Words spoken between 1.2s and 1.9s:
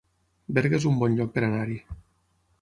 per anar-hi